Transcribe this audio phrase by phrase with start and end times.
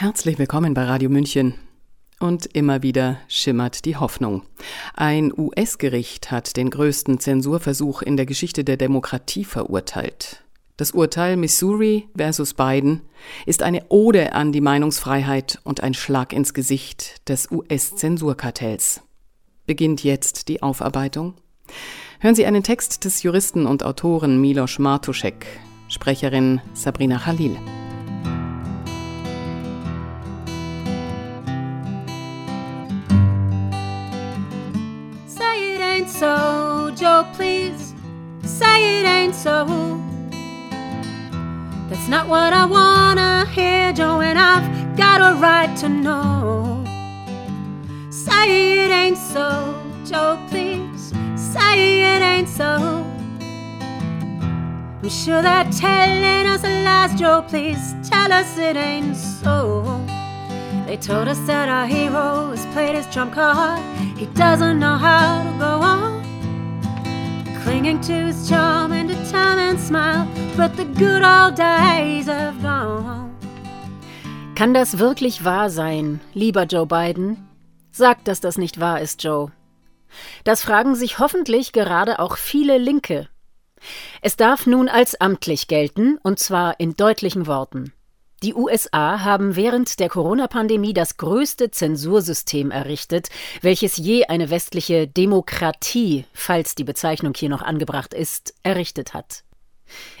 [0.00, 1.54] Herzlich willkommen bei Radio München.
[2.20, 4.44] Und immer wieder schimmert die Hoffnung.
[4.94, 10.44] Ein US-Gericht hat den größten Zensurversuch in der Geschichte der Demokratie verurteilt.
[10.76, 13.00] Das Urteil Missouri versus Biden
[13.44, 19.00] ist eine Ode an die Meinungsfreiheit und ein Schlag ins Gesicht des US-Zensurkartells.
[19.66, 21.34] Beginnt jetzt die Aufarbeitung?
[22.20, 25.44] Hören Sie einen Text des Juristen und Autoren Milos Martuszek,
[25.88, 27.56] Sprecherin Sabrina Khalil.
[37.34, 37.94] Please
[38.42, 39.64] say it ain't so.
[41.88, 46.84] That's not what I wanna hear, Joe, and I've got a right to know.
[48.10, 49.74] Say it ain't so,
[50.04, 53.04] Joe, please say it ain't so.
[55.02, 60.04] I'm sure they're telling us lies, Joe, please tell us it ain't so.
[60.86, 63.80] They told us that our hero has played his trump card.
[64.16, 66.17] He doesn't know how to go on.
[67.78, 70.26] Clinging to his charm and determined smile,
[70.56, 73.30] but the good old days have gone.
[74.56, 77.36] Kann das wirklich wahr sein, lieber Joe Biden?
[77.92, 79.52] Sag, dass das nicht wahr ist, Joe.
[80.42, 83.28] Das fragen sich hoffentlich gerade auch viele Linke.
[84.22, 87.92] Es darf nun als amtlich gelten, und zwar in deutlichen Worten.
[88.44, 93.30] Die USA haben während der Corona-Pandemie das größte Zensursystem errichtet,
[93.62, 99.42] welches je eine westliche Demokratie, falls die Bezeichnung hier noch angebracht ist, errichtet hat.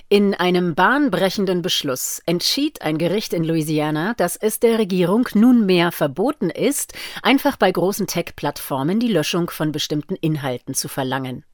[0.08, 6.50] In einem bahnbrechenden Beschluss entschied ein Gericht in Louisiana, dass es der Regierung nunmehr verboten
[6.50, 11.44] ist, einfach bei großen Tech-Plattformen die Löschung von bestimmten Inhalten zu verlangen.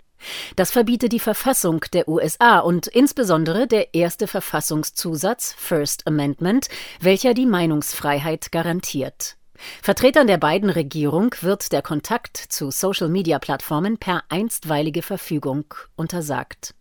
[0.57, 6.69] Das verbietet die Verfassung der USA und insbesondere der erste Verfassungszusatz First Amendment,
[7.01, 9.37] welcher die Meinungsfreiheit garantiert.
[9.83, 15.65] Vertretern der beiden Regierung wird der Kontakt zu Social-Media-Plattformen per einstweilige Verfügung
[15.97, 16.75] untersagt.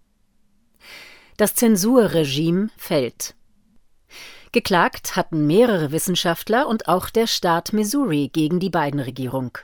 [1.37, 3.35] Das Zensurregime fällt.
[4.53, 9.57] Geklagt hatten mehrere Wissenschaftler und auch der Staat Missouri gegen die beiden Regierung.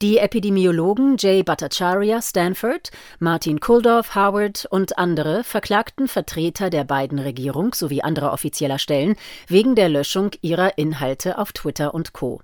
[0.00, 7.74] Die Epidemiologen Jay Bhattacharya Stanford, Martin Kuldorf Howard und andere verklagten Vertreter der beiden Regierung
[7.74, 9.16] sowie anderer offizieller Stellen
[9.48, 12.40] wegen der Löschung ihrer Inhalte auf Twitter und Co.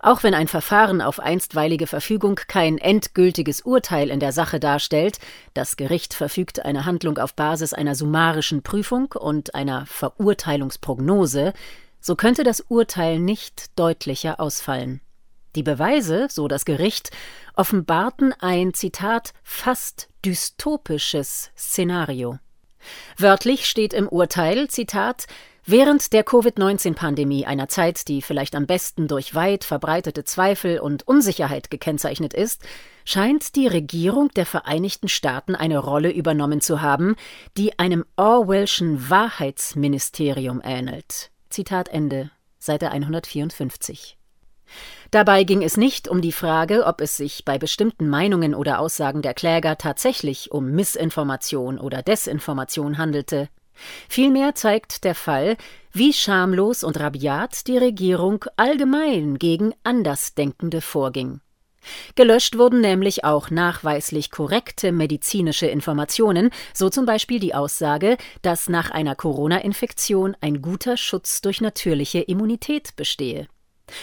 [0.00, 5.18] Auch wenn ein Verfahren auf einstweilige Verfügung kein endgültiges Urteil in der Sache darstellt,
[5.54, 11.52] das Gericht verfügt eine Handlung auf Basis einer summarischen Prüfung und einer Verurteilungsprognose,
[12.00, 15.00] so könnte das Urteil nicht deutlicher ausfallen.
[15.56, 17.10] Die Beweise, so das Gericht,
[17.54, 22.38] offenbarten ein Zitat fast dystopisches Szenario.
[23.16, 25.26] Wörtlich steht im Urteil Zitat
[25.68, 31.72] Während der Covid-19-Pandemie, einer Zeit, die vielleicht am besten durch weit verbreitete Zweifel und Unsicherheit
[31.72, 32.62] gekennzeichnet ist,
[33.04, 37.16] scheint die Regierung der Vereinigten Staaten eine Rolle übernommen zu haben,
[37.56, 41.32] die einem Orwellschen Wahrheitsministerium ähnelt.
[41.50, 44.16] Zitat Ende, Seite 154.
[45.10, 49.20] Dabei ging es nicht um die Frage, ob es sich bei bestimmten Meinungen oder Aussagen
[49.20, 53.48] der Kläger tatsächlich um Missinformation oder Desinformation handelte.
[54.08, 55.56] Vielmehr zeigt der Fall,
[55.92, 61.40] wie schamlos und rabiat die Regierung allgemein gegen Andersdenkende vorging.
[62.14, 68.90] Gelöscht wurden nämlich auch nachweislich korrekte medizinische Informationen, so zum Beispiel die Aussage, dass nach
[68.90, 73.46] einer Corona-Infektion ein guter Schutz durch natürliche Immunität bestehe.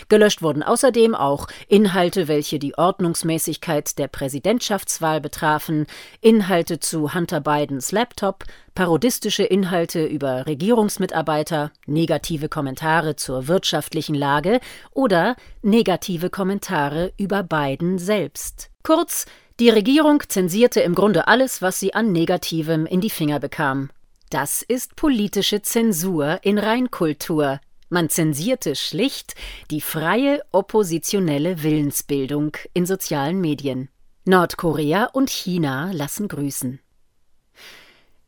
[0.09, 5.87] Gelöscht wurden außerdem auch Inhalte, welche die Ordnungsmäßigkeit der Präsidentschaftswahl betrafen,
[6.21, 8.45] Inhalte zu Hunter Bidens Laptop,
[8.75, 14.59] parodistische Inhalte über Regierungsmitarbeiter, negative Kommentare zur wirtschaftlichen Lage
[14.91, 18.69] oder negative Kommentare über Biden selbst.
[18.83, 19.25] Kurz,
[19.59, 23.89] die Regierung zensierte im Grunde alles, was sie an Negativem in die Finger bekam.
[24.31, 27.59] Das ist politische Zensur in Reinkultur,
[27.93, 29.35] man zensierte schlicht
[29.71, 33.89] die freie oppositionelle Willensbildung in sozialen Medien.
[34.25, 36.79] Nordkorea und China lassen grüßen.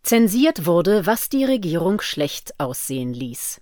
[0.04, 3.62] Zensiert wurde, was die Regierung schlecht aussehen ließ.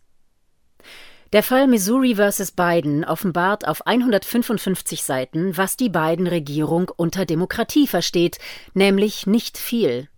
[1.31, 2.51] Der Fall Missouri vs.
[2.51, 8.38] Biden offenbart auf 155 Seiten, was die beiden Regierung unter Demokratie versteht,
[8.75, 10.09] nämlich nicht viel.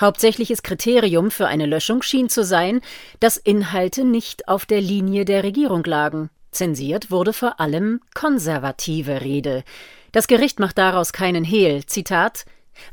[0.00, 2.80] Hauptsächliches Kriterium für eine Löschung schien zu sein,
[3.20, 6.30] dass Inhalte nicht auf der Linie der Regierung lagen.
[6.50, 9.64] Zensiert wurde vor allem konservative Rede.
[10.12, 11.84] Das Gericht macht daraus keinen Hehl.
[11.86, 12.44] Zitat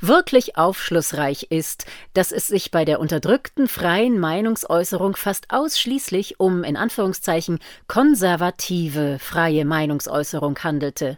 [0.01, 6.75] Wirklich aufschlussreich ist, dass es sich bei der unterdrückten freien Meinungsäußerung fast ausschließlich um in
[6.75, 11.17] Anführungszeichen konservative freie Meinungsäußerung handelte.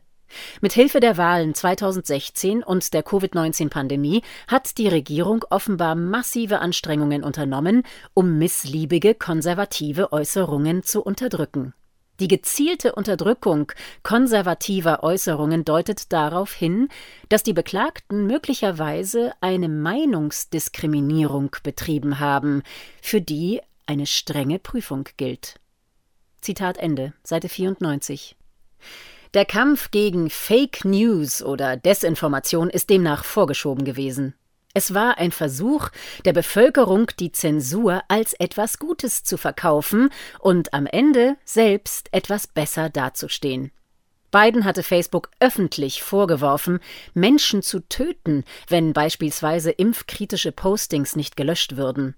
[0.61, 7.83] Mit Hilfe der Wahlen 2016 und der Covid-19-Pandemie hat die Regierung offenbar massive Anstrengungen unternommen,
[8.13, 11.73] um missliebige konservative Äußerungen zu unterdrücken.
[12.19, 13.71] Die gezielte Unterdrückung
[14.01, 16.89] konservativer Äußerungen deutet darauf hin,
[17.29, 22.63] dass die Beklagten möglicherweise eine Meinungsdiskriminierung betrieben haben,
[23.03, 25.59] für die eine strenge Prüfung gilt.
[26.41, 28.35] Zitat Ende, Seite 94.
[29.37, 34.33] Der Kampf gegen Fake News oder Desinformation ist demnach vorgeschoben gewesen.
[34.73, 35.89] Es war ein Versuch
[36.25, 42.89] der Bevölkerung, die Zensur als etwas Gutes zu verkaufen und am Ende selbst etwas besser
[42.89, 43.69] dazustehen.
[44.31, 46.79] Biden hatte Facebook öffentlich vorgeworfen,
[47.13, 52.15] Menschen zu töten, wenn beispielsweise impfkritische Postings nicht gelöscht würden.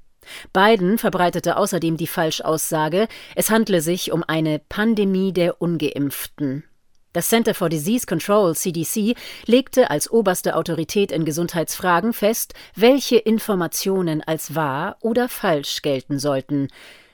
[0.53, 6.63] Biden verbreitete außerdem die Falschaussage, es handle sich um eine Pandemie der ungeimpften.
[7.11, 9.15] Das Center for Disease Control CDC
[9.45, 16.67] legte als oberste Autorität in Gesundheitsfragen fest, welche Informationen als wahr oder falsch gelten sollten.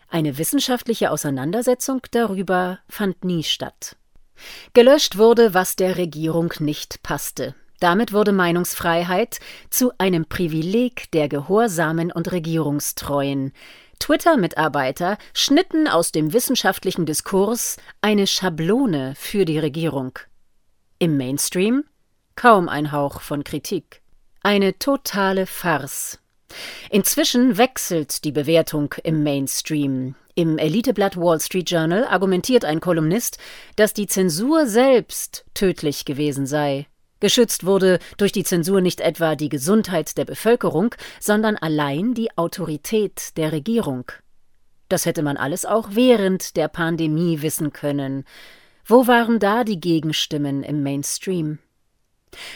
[0.09, 3.95] Eine wissenschaftliche Auseinandersetzung darüber fand nie statt.
[4.73, 7.55] Gelöscht wurde, was der Regierung nicht passte.
[7.79, 9.39] Damit wurde Meinungsfreiheit
[9.69, 13.53] zu einem Privileg der Gehorsamen und Regierungstreuen.
[13.99, 20.19] Twitter-Mitarbeiter schnitten aus dem wissenschaftlichen Diskurs eine Schablone für die Regierung.
[20.99, 21.83] Im Mainstream
[22.35, 24.01] kaum ein Hauch von Kritik.
[24.43, 26.19] Eine totale Farce.
[26.89, 30.15] Inzwischen wechselt die Bewertung im Mainstream.
[30.35, 33.37] Im Eliteblatt Wall Street Journal argumentiert ein Kolumnist,
[33.75, 36.87] dass die Zensur selbst tödlich gewesen sei.
[37.19, 43.37] Geschützt wurde durch die Zensur nicht etwa die Gesundheit der Bevölkerung, sondern allein die Autorität
[43.37, 44.11] der Regierung.
[44.89, 48.25] Das hätte man alles auch während der Pandemie wissen können.
[48.85, 51.59] Wo waren da die Gegenstimmen im Mainstream?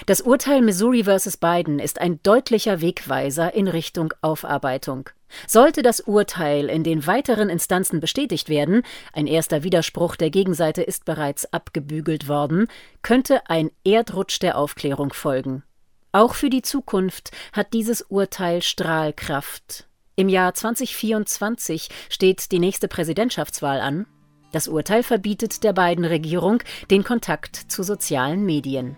[0.06, 1.38] Das Urteil Missouri vs.
[1.38, 5.10] Biden ist ein deutlicher Wegweiser in Richtung Aufarbeitung.
[5.48, 8.84] Sollte das Urteil in den weiteren Instanzen bestätigt werden,
[9.14, 12.68] ein erster Widerspruch der Gegenseite ist bereits abgebügelt worden,
[13.02, 15.64] könnte ein Erdrutsch der Aufklärung folgen.
[16.12, 19.88] Auch für die Zukunft hat dieses Urteil Strahlkraft.
[20.16, 24.06] Im Jahr 2024 steht die nächste Präsidentschaftswahl an.
[24.52, 28.98] Das Urteil verbietet der beiden Regierung den Kontakt zu sozialen Medien.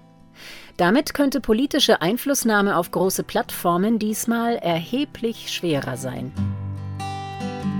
[0.78, 6.31] Damit könnte politische Einflussnahme auf große Plattformen diesmal erheblich schwerer sein.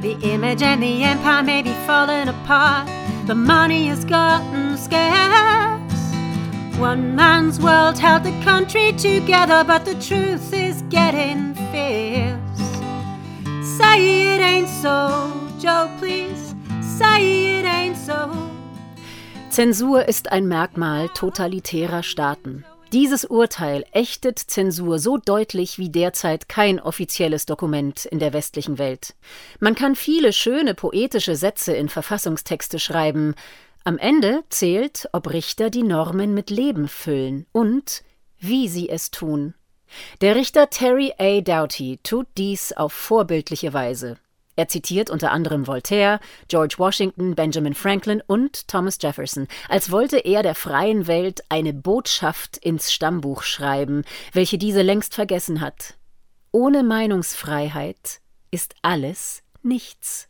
[0.02, 2.88] The image and the empire may be falling apart.
[3.28, 5.80] The money has gotten scarce.
[6.80, 12.40] One man's world held the country together, but the truth is getting fierce.
[13.78, 16.56] Say it ain't so, Joe, please.
[16.82, 17.61] Say it.
[19.52, 22.64] Zensur ist ein Merkmal totalitärer Staaten.
[22.94, 29.14] Dieses Urteil ächtet Zensur so deutlich wie derzeit kein offizielles Dokument in der westlichen Welt.
[29.60, 33.36] Man kann viele schöne poetische Sätze in Verfassungstexte schreiben,
[33.84, 38.04] am Ende zählt, ob Richter die Normen mit Leben füllen und
[38.40, 39.54] wie sie es tun.
[40.22, 41.42] Der Richter Terry A.
[41.42, 44.16] Doughty tut dies auf vorbildliche Weise.
[44.56, 50.44] Er zitiert unter anderem Voltaire, George Washington, Benjamin Franklin und Thomas Jefferson, als wollte er
[50.44, 54.04] der freien Welt eine Botschaft ins Stammbuch schreiben,
[54.34, 55.96] welche diese längst vergessen hat.
[56.52, 58.20] Ohne Meinungsfreiheit
[58.52, 60.28] ist alles nichts.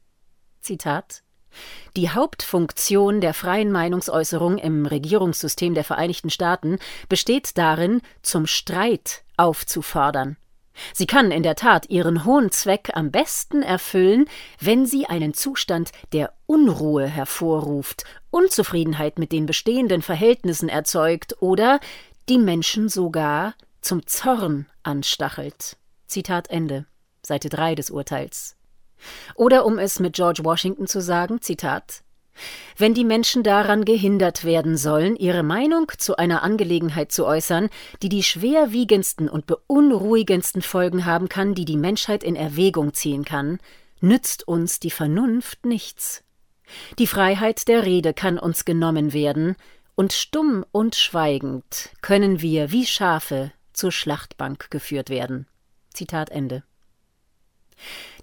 [0.59, 1.23] Zitat
[1.97, 10.37] die Hauptfunktion der freien Meinungsäußerung im Regierungssystem der Vereinigten Staaten besteht darin, zum Streit aufzufordern.
[10.93, 14.25] Sie kann in der Tat ihren hohen Zweck am besten erfüllen,
[14.59, 21.79] wenn sie einen Zustand der Unruhe hervorruft, Unzufriedenheit mit den bestehenden Verhältnissen erzeugt oder
[22.29, 25.77] die Menschen sogar zum Zorn anstachelt.
[26.07, 26.85] Zitat Ende.
[27.23, 28.55] Seite 3 des Urteils.
[29.35, 32.03] Oder um es mit George Washington zu sagen, Zitat
[32.77, 37.69] wenn die Menschen daran gehindert werden sollen, ihre Meinung zu einer Angelegenheit zu äußern,
[38.01, 43.59] die die schwerwiegendsten und beunruhigendsten Folgen haben kann, die die Menschheit in Erwägung ziehen kann,
[43.99, 46.23] nützt uns die Vernunft nichts.
[46.97, 49.55] Die Freiheit der Rede kann uns genommen werden,
[49.95, 55.47] und stumm und schweigend können wir wie Schafe zur Schlachtbank geführt werden.
[55.93, 56.63] Zitat Ende.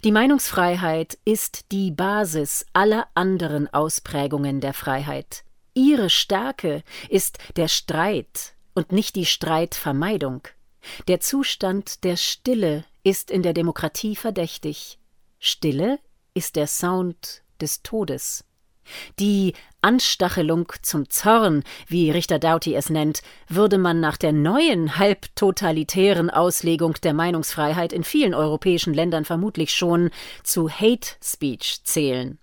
[0.03, 5.43] Die Meinungsfreiheit ist die Basis aller anderen Ausprägungen der Freiheit.
[5.73, 10.47] Ihre Stärke ist der Streit und nicht die Streitvermeidung.
[11.07, 14.99] Der Zustand der Stille ist in der Demokratie verdächtig.
[15.39, 15.99] Stille
[16.33, 18.45] ist der Sound des Todes.
[19.19, 26.29] Die Anstachelung zum Zorn, wie Richter Doughty es nennt, würde man nach der neuen halbtotalitären
[26.29, 30.09] Auslegung der Meinungsfreiheit in vielen europäischen Ländern vermutlich schon
[30.43, 32.39] zu Hate Speech zählen.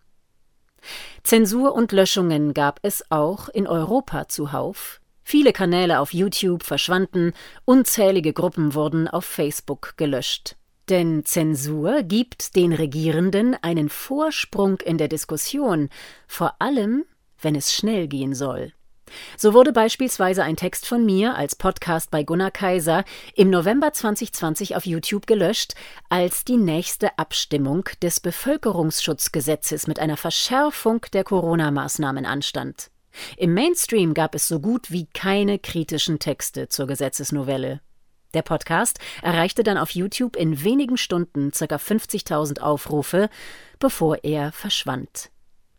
[1.23, 5.01] Zensur und Löschungen gab es auch in Europa zuhauf.
[5.23, 7.33] Viele Kanäle auf YouTube verschwanden,
[7.65, 10.57] unzählige Gruppen wurden auf Facebook gelöscht.
[10.89, 15.89] Denn Zensur gibt den Regierenden einen Vorsprung in der Diskussion,
[16.29, 17.05] vor allem
[17.47, 18.73] wenn es schnell gehen soll.
[19.37, 23.05] So wurde beispielsweise ein Text von mir als Podcast bei Gunnar Kaiser
[23.37, 25.75] im November 2020 auf YouTube gelöscht,
[26.09, 32.91] als die nächste Abstimmung des Bevölkerungsschutzgesetzes mit einer Verschärfung der Corona-Maßnahmen anstand.
[33.37, 37.81] Im Mainstream gab es so gut wie keine kritischen Texte zur Gesetzesnovelle.
[38.35, 41.77] Der Podcast erreichte dann auf YouTube in wenigen Stunden ca.
[41.77, 43.31] 50.000 Aufrufe,
[43.79, 45.31] bevor er verschwand.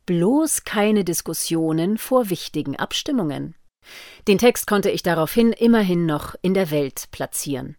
[0.08, 3.56] Bloß keine Diskussionen vor wichtigen Abstimmungen.
[4.30, 7.76] Den Text konnte ich daraufhin immerhin noch in der Welt platzieren.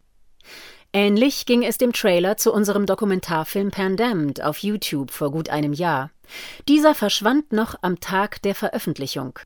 [0.93, 6.11] Ähnlich ging es dem Trailer zu unserem Dokumentarfilm Pandemd auf YouTube vor gut einem Jahr.
[6.69, 9.39] Dieser verschwand noch am Tag der Veröffentlichung.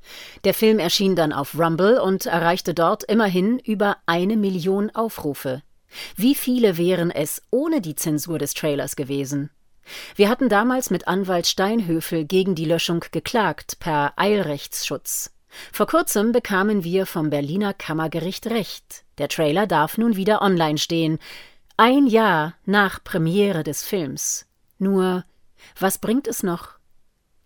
[0.42, 5.62] Der Film erschien dann auf Rumble und erreichte dort immerhin über eine Million Aufrufe.
[6.16, 9.50] Wie viele wären es ohne die Zensur des Trailers gewesen?
[10.16, 15.32] Wir hatten damals mit Anwalt Steinhöfel gegen die Löschung geklagt per Eilrechtsschutz.
[15.72, 19.04] Vor kurzem bekamen wir vom Berliner Kammergericht Recht.
[19.18, 21.18] Der Trailer darf nun wieder online stehen.
[21.76, 24.46] Ein Jahr nach Premiere des Films.
[24.78, 25.24] Nur
[25.78, 26.70] was bringt es noch?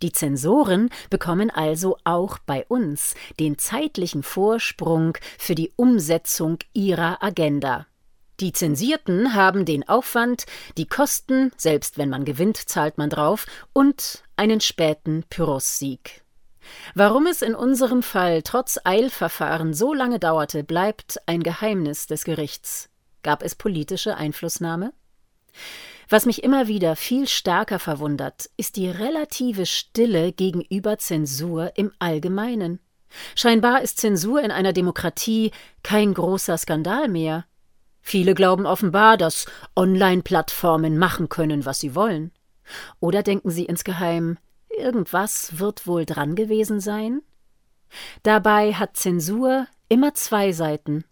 [0.02, 7.86] Die Zensoren bekommen also auch bei uns den zeitlichen Vorsprung für die Umsetzung ihrer Agenda.
[8.40, 10.44] Die Zensierten haben den Aufwand,
[10.76, 16.22] die Kosten, selbst wenn man gewinnt, zahlt man drauf, und einen späten Pyrrhus-Sieg.
[16.94, 22.90] Warum es in unserem Fall trotz Eilverfahren so lange dauerte, bleibt ein Geheimnis des Gerichts.
[23.22, 24.92] Gab es politische Einflussnahme?
[26.08, 32.80] Was mich immer wieder viel stärker verwundert, ist die relative Stille gegenüber Zensur im Allgemeinen.
[33.34, 35.50] Scheinbar ist Zensur in einer Demokratie
[35.82, 37.46] kein großer Skandal mehr.
[38.08, 42.30] Viele glauben offenbar, dass Online-Plattformen machen können, was sie wollen.
[43.00, 47.22] Oder denken sie insgeheim, irgendwas wird wohl dran gewesen sein?
[48.22, 51.04] Dabei hat Zensur immer zwei Seiten.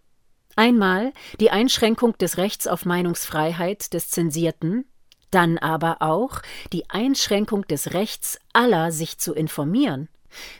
[0.54, 4.84] Einmal die Einschränkung des Rechts auf Meinungsfreiheit des Zensierten,
[5.32, 10.08] dann aber auch die Einschränkung des Rechts aller, sich zu informieren.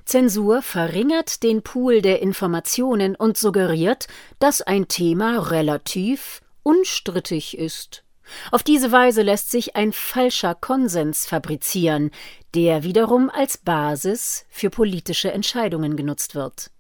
[0.05, 4.07] Zensur verringert den Pool der Informationen und suggeriert,
[4.39, 8.05] dass ein Thema relativ unstrittig ist.
[8.51, 12.11] Auf diese Weise lässt sich ein falscher Konsens fabrizieren,
[12.55, 16.71] der wiederum als Basis für politische Entscheidungen genutzt wird.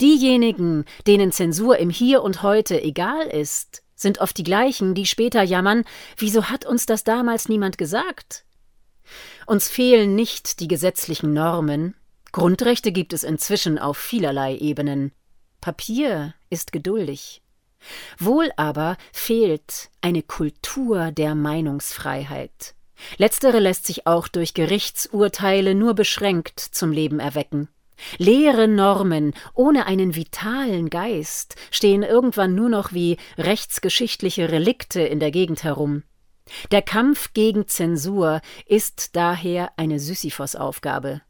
[0.00, 5.42] Diejenigen, denen Zensur im Hier und heute egal ist, sind oft die gleichen, die später
[5.42, 5.84] jammern,
[6.16, 8.44] wieso hat uns das damals niemand gesagt?
[9.46, 11.94] Uns fehlen nicht die gesetzlichen Normen.
[12.32, 15.12] Grundrechte gibt es inzwischen auf vielerlei Ebenen.
[15.60, 17.42] Papier ist geduldig.
[18.18, 22.74] Wohl aber fehlt eine Kultur der Meinungsfreiheit.
[23.16, 27.68] Letztere lässt sich auch durch Gerichtsurteile nur beschränkt zum Leben erwecken.
[28.18, 35.30] Leere Normen ohne einen vitalen Geist stehen irgendwann nur noch wie rechtsgeschichtliche Relikte in der
[35.30, 36.04] Gegend herum.
[36.70, 41.22] Der Kampf gegen Zensur ist daher eine Sisyphos-Aufgabe.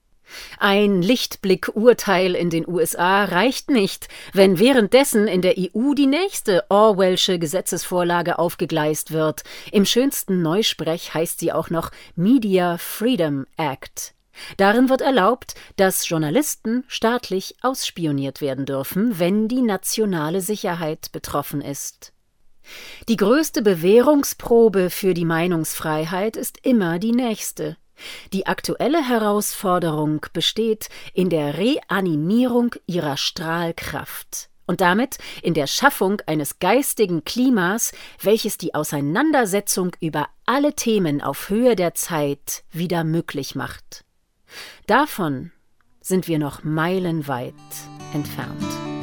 [0.59, 7.39] Ein Lichtblick-Urteil in den USA reicht nicht, wenn währenddessen in der EU die nächste Orwellsche
[7.39, 9.43] Gesetzesvorlage aufgegleist wird.
[9.73, 14.15] Im schönsten Neusprech heißt sie auch noch Media Freedom Act.
[14.57, 22.13] Darin wird erlaubt, dass Journalisten staatlich ausspioniert werden dürfen, wenn die nationale Sicherheit betroffen ist.
[23.09, 27.77] Die größte Bewährungsprobe für die Meinungsfreiheit ist immer die nächste.
[28.33, 36.59] Die aktuelle Herausforderung besteht in der Reanimierung ihrer Strahlkraft und damit in der Schaffung eines
[36.59, 44.05] geistigen Klimas, welches die Auseinandersetzung über alle Themen auf Höhe der Zeit wieder möglich macht.
[44.87, 45.50] Davon
[46.00, 47.55] sind wir noch meilenweit
[48.12, 48.98] entfernt.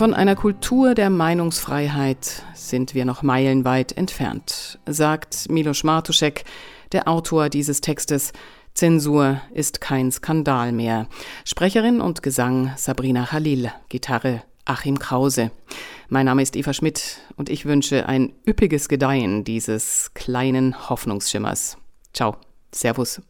[0.00, 6.44] Von einer Kultur der Meinungsfreiheit sind wir noch meilenweit entfernt, sagt Milos Martuszek,
[6.92, 8.32] Der Autor dieses Textes
[8.72, 11.06] Zensur ist kein Skandal mehr.
[11.44, 15.50] Sprecherin und Gesang Sabrina Khalil, Gitarre Achim Krause.
[16.08, 21.76] Mein Name ist Eva Schmidt und ich wünsche ein üppiges Gedeihen dieses kleinen Hoffnungsschimmers.
[22.14, 22.38] Ciao,
[22.72, 23.20] Servus.